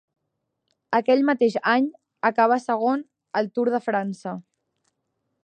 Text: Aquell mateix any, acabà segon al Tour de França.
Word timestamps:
Aquell 0.99 1.21
mateix 1.27 1.57
any, 1.73 1.89
acabà 2.31 2.59
segon 2.65 3.05
al 3.43 3.53
Tour 3.59 3.73
de 3.77 3.83
França. 3.91 4.35